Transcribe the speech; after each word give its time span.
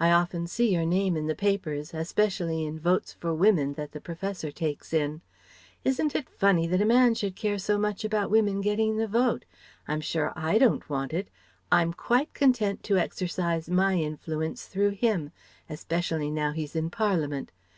I 0.00 0.10
often 0.10 0.46
see 0.46 0.72
your 0.72 0.86
name 0.86 1.18
in 1.18 1.26
the 1.26 1.34
papers, 1.34 1.92
especially 1.92 2.64
in 2.64 2.80
Votes 2.80 3.12
for 3.12 3.34
Women 3.34 3.74
that 3.74 3.92
the 3.92 4.00
Professor 4.00 4.50
takes 4.50 4.94
in. 4.94 5.20
Isn't 5.84 6.14
it 6.16 6.30
funny 6.30 6.66
that 6.66 6.80
a 6.80 6.86
man 6.86 7.14
should 7.14 7.36
care 7.36 7.58
so 7.58 7.76
much 7.76 8.02
about 8.02 8.30
women 8.30 8.62
getting 8.62 8.96
the 8.96 9.06
vote? 9.06 9.44
I'm 9.86 10.00
sure 10.00 10.32
I 10.34 10.56
don't 10.56 10.88
want 10.88 11.12
it. 11.12 11.28
I'm 11.70 11.92
quite 11.92 12.32
content 12.32 12.82
to 12.84 12.96
exercise 12.96 13.68
my 13.68 13.96
influence 13.96 14.64
through 14.64 14.92
him, 14.92 15.30
especially 15.68 16.30
now 16.30 16.52
he's 16.52 16.74
in 16.74 16.88
Parliament. 16.88 17.52